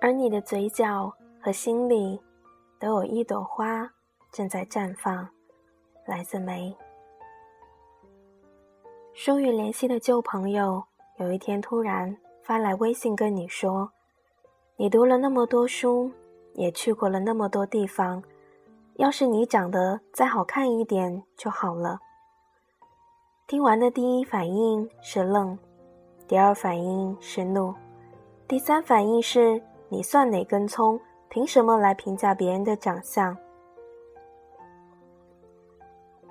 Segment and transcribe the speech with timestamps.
[0.00, 2.20] 而你的嘴角和心里，
[2.78, 3.90] 都有一朵花
[4.30, 5.28] 正在绽放，
[6.06, 6.74] 来自梅。
[9.12, 10.82] 疏远联系的旧朋友，
[11.16, 13.90] 有一天突然发来微信跟你说
[14.78, 16.08] ：“你读了那么多书，
[16.54, 18.22] 也去过了那么多地方，
[18.94, 21.98] 要是你长得再好看一点就好了。”
[23.48, 25.58] 听完的第一反应是愣，
[26.28, 27.74] 第二反应是怒，
[28.46, 31.00] 第三反应是你算哪根葱？
[31.28, 33.36] 凭什么来评价别人的长相？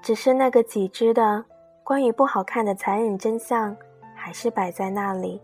[0.00, 1.44] 只是那个几只的。
[1.82, 3.76] 关于不好看的残忍真相，
[4.14, 5.38] 还是摆在那里，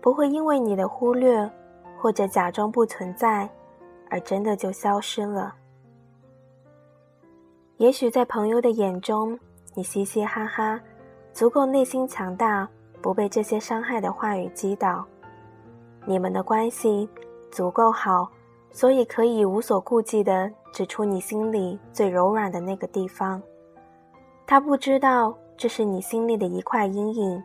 [0.00, 1.50] 不会因为你的忽略
[1.98, 3.48] 或者假装不存在，
[4.08, 5.52] 而真的就消失了。
[7.78, 9.36] 也许在朋友的眼中，
[9.74, 10.80] 你嘻嘻哈哈，
[11.32, 12.68] 足够内心强大，
[13.02, 15.04] 不被这些伤害的话语击倒。
[16.04, 17.08] 你们的关系
[17.50, 18.30] 足够好，
[18.70, 23.42] 所以可以无所顾忌地指出你心里最柔软的那个地方。
[24.46, 25.36] 他不知道。
[25.58, 27.42] 这是你心里的一块阴影，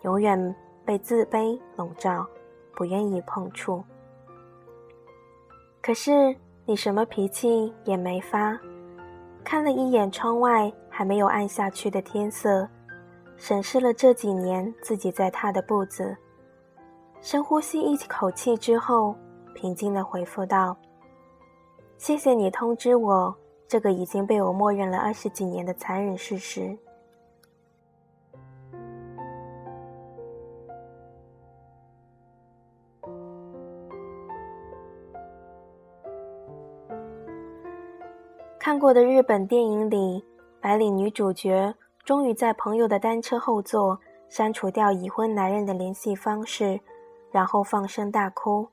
[0.00, 2.26] 永远被自卑笼罩，
[2.74, 3.80] 不愿意碰触。
[5.80, 6.34] 可是
[6.66, 8.58] 你什么脾气也没发，
[9.44, 12.68] 看了一眼窗外还没有暗下去的天色，
[13.36, 16.16] 审视了这几年自己在踏的步子，
[17.20, 19.14] 深呼吸一口气之后，
[19.54, 20.76] 平静地回复道
[21.98, 23.34] ：“谢谢你通知我
[23.68, 26.76] 这个已经被我默认了二十几年的残忍事实。”
[38.58, 40.24] 看过的日本电影里，
[40.60, 46.80] 白领女主角终于在朋友的单车后座删除掉已婚男人的联系方式，
[47.32, 48.68] 然后放声大哭，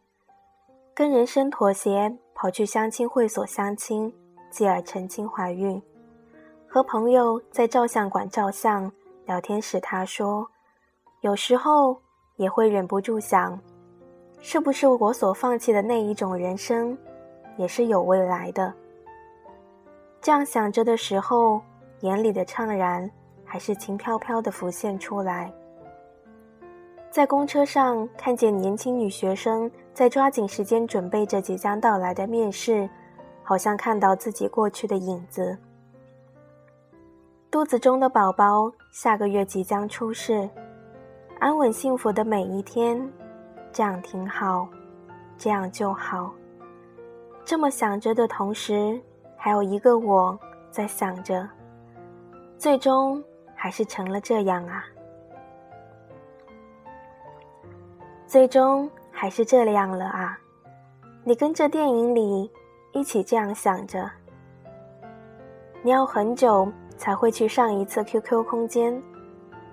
[1.00, 4.14] 跟人生妥协，跑去相亲会所相亲，
[4.52, 5.82] 继而澄清怀孕，
[6.68, 8.92] 和朋友在照相馆照相
[9.26, 10.46] 聊天时，他说
[11.24, 11.98] ：“有时候
[12.36, 13.58] 也会忍不住想，
[14.42, 16.98] 是不是我所放弃的那一种人生，
[17.56, 18.74] 也是有未来的。”
[20.20, 21.62] 这样想着的时候，
[22.02, 23.10] 眼里的怅然
[23.46, 25.50] 还是轻飘飘的浮现出来。
[27.12, 32.90] 在公车上看见年轻女学生在抓紧时间准备着即将到来的面试，
[33.44, 35.58] 好像看到自己过去的影子。
[37.52, 40.48] 肚子中的宝宝下个月即将出世，
[41.40, 43.12] 安稳幸福的每一天，
[43.72, 44.68] 这样挺好，
[45.38, 46.32] 这样就好。
[47.44, 49.00] 这么想着的同时。
[49.42, 50.38] 还有一个我
[50.70, 51.48] 在想着，
[52.58, 53.24] 最终
[53.56, 54.84] 还是成了这样啊！
[58.30, 60.38] 最终还是这样了啊！
[61.24, 62.48] 你跟着电影里
[62.92, 64.08] 一起这样想着。
[65.82, 69.02] 你要很久才会去上一次 QQ 空间，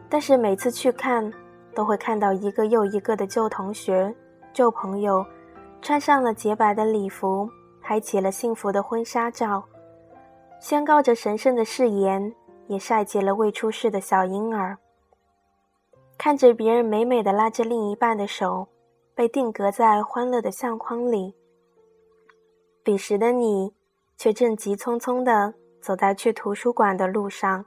[0.08, 1.30] 但是每次去看，
[1.74, 4.14] 都会看到一个又一个的旧同学、
[4.54, 5.22] 旧朋友，
[5.82, 7.46] 穿上了洁白的礼服。
[7.82, 9.62] 拍起了幸福的婚纱照，
[10.58, 12.34] 宣告着神圣的誓言，
[12.68, 14.76] 也晒起了未出世的小婴儿。
[16.18, 18.68] 看着别人美美的拉着另一半的手，
[19.14, 21.34] 被定格在欢乐的相框里。
[22.82, 23.72] 彼时的你，
[24.16, 27.64] 却正急匆匆地走在去图书馆的路上。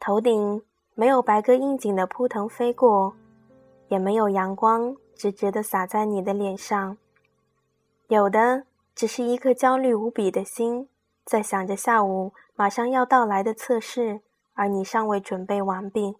[0.00, 0.62] 头顶
[0.94, 3.14] 没有白鸽应景的扑腾飞过，
[3.88, 6.96] 也没有阳光直直地洒在你的脸上，
[8.08, 8.64] 有的。
[8.94, 10.86] 只是一颗焦虑无比的心，
[11.24, 14.20] 在想着下午马上要到来的测试，
[14.52, 16.16] 而你尚未准备完毕。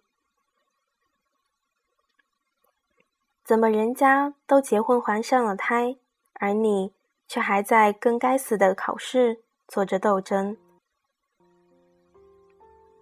[3.43, 5.97] 怎么人家都结婚怀上了胎，
[6.35, 6.93] 而你
[7.27, 10.57] 却还在跟该死的考试做着斗争？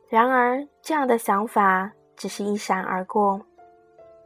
[0.09, 3.41] 然而，这样的想法只是一闪而过，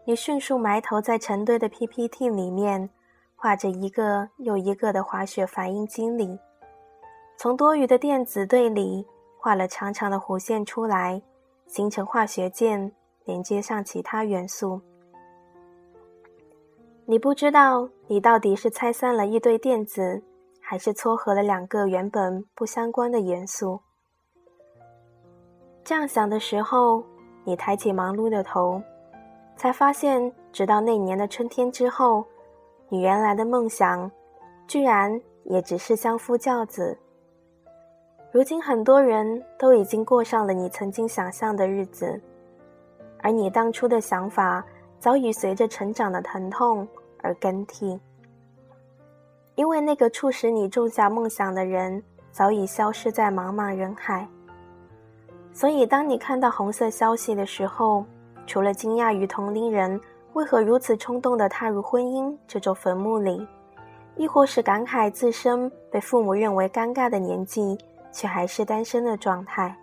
[0.06, 2.90] 你迅速埋头在成堆的 PPT 里面。
[3.38, 6.40] 画着一个又一个的滑雪反应机理，
[7.38, 9.06] 从多余的电子对里
[9.38, 11.22] 画了长长的弧线出来，
[11.68, 12.92] 形成化学键，
[13.26, 14.82] 连接上其他元素。
[17.08, 20.24] 你不知道你到底是拆散了一堆电子，
[20.60, 23.80] 还是撮合了两个原本不相关的元素。
[25.84, 27.04] 这样想的时候，
[27.44, 28.82] 你抬起忙碌的头，
[29.56, 32.26] 才发现，直到那年的春天之后。
[32.88, 34.10] 你原来的梦想，
[34.68, 36.96] 居然也只是相夫教子。
[38.32, 42.22] 如今很多人都已经过上了你曾经想象的日子，
[43.24, 44.64] 而你当初的想法
[45.06, 46.88] 早已随着成长的疼痛
[47.22, 48.00] 而更替。
[49.54, 54.28] 因为那个促使你种下梦想的人早已消失在茫茫人海。
[55.54, 58.04] 所以，当你看到红色消息的时候，
[58.48, 60.02] 除了惊讶于同龄人
[60.34, 63.48] 为何如此冲动地踏入婚姻这座坟墓里，
[64.16, 67.78] 亦或是感慨自身被父母认为尴尬的年纪，
[68.12, 69.78] 却还是单身的状态，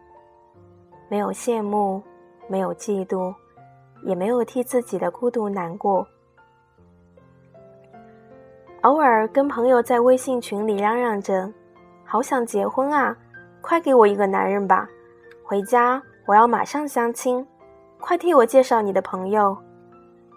[1.09, 2.03] 没有羡慕，
[2.49, 3.33] 没有嫉妒。
[4.03, 6.07] 也没有替自己的孤独难过。
[8.83, 11.53] 偶尔跟朋友在微信群里嚷嚷着
[12.05, 13.17] ：“好想结婚啊，
[13.61, 14.89] 快给我一个男人吧！
[15.45, 17.47] 回家我要马上相亲，
[18.01, 19.57] 快替我介绍你的朋友。”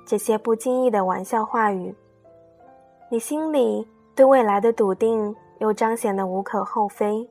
[0.06, 1.96] 这些不经意的玩笑话语，
[3.10, 7.28] 你心里对未来的笃定又彰显得无可厚非。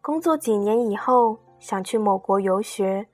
[0.00, 3.06] 工作几年以后，想去某国游学。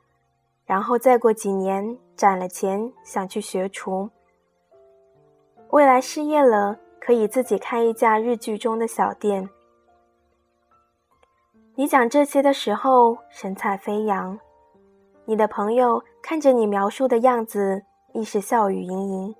[0.66, 4.08] 然后再过几年攒了钱，想去学厨。
[5.70, 9.48] 未来失业了，可以自己开一家日剧中的小店。
[11.74, 14.38] 你讲这些的时候神采飞扬，
[15.24, 17.82] 你的朋友看着你描述的样子，
[18.12, 19.34] 亦是笑语盈盈。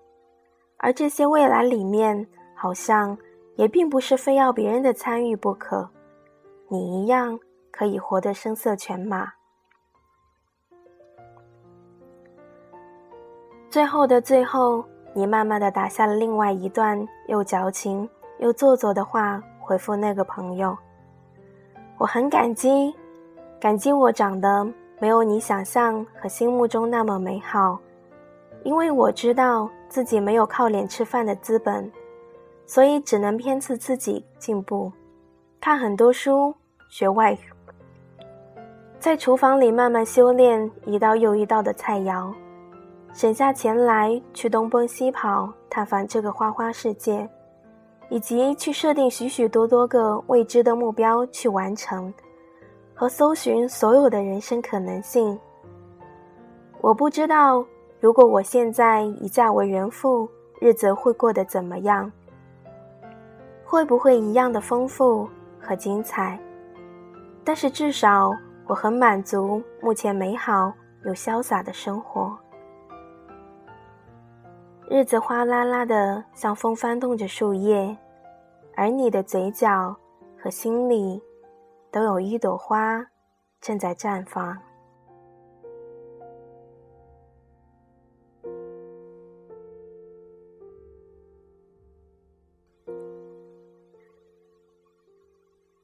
[0.79, 3.17] 而这些未来里面，好像
[3.57, 5.89] 也并不是非要别人的参与不可，
[6.69, 7.39] 你一样
[7.71, 9.33] 可以活得声色犬马。
[13.75, 20.79] 最后的最后，你慢慢的打下了另外一段又矫情又做作的话，回复那个朋友
[21.99, 22.95] ：“我很感激，
[23.59, 24.65] 感激我长得
[25.01, 27.77] 没有你想象和心目中那么美好，
[28.63, 31.91] 因为我知道自己没有靠脸吃饭的资本，
[32.67, 34.93] 所以只能鞭策自己进步，
[35.61, 36.55] 看很多书，
[36.89, 37.39] 学外语，
[39.01, 42.33] 在厨房里慢慢修炼一道又一道的菜肴。”
[43.15, 47.27] 省下钱来去东奔西跑探访这个花花世界，
[48.09, 52.13] 以及去设定许许多多个未知的目标去完成，
[52.93, 55.39] 和搜寻所有的人生可能性。
[56.81, 57.65] 我不知道，
[58.01, 60.29] 如果我现在已嫁为人妇，
[60.59, 62.11] 日子会过得怎么样？
[63.65, 65.29] 会不会一样的丰富
[65.61, 66.37] 和精彩？
[67.45, 68.33] 但是至少
[68.67, 70.73] 我很满足目前美好
[71.05, 72.37] 又潇洒的生活。
[74.91, 77.97] 日子哗啦啦的，像风翻动着树叶，
[78.77, 79.97] 而你的嘴角
[80.39, 81.23] 和心里，
[81.91, 83.07] 都有一朵花
[83.61, 84.57] 正在绽放。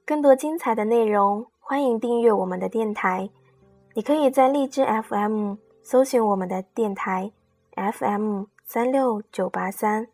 [0.05, 3.31] 更多精彩的内容，欢迎订阅我们的电台。
[3.95, 7.33] 你可以在荔枝 FM 搜寻我们的电台
[7.75, 8.45] FM。
[8.73, 10.07] 三六九八三，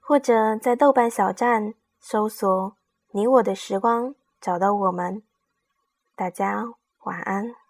[0.00, 2.74] 或者在豆瓣小站搜索
[3.12, 5.22] “你我的时光”，找到我们。
[6.14, 6.64] 大家
[7.02, 7.65] 晚安。